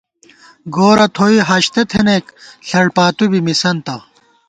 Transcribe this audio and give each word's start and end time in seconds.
گورہ 0.75 1.07
تھوئی 1.15 1.37
ہاشتہ 1.49 1.81
تھنَئیک 1.91 2.25
ݪڑ 2.67 2.85
پاتُو 2.95 3.25
بی 3.31 3.39
مِسنتہ 3.47 3.95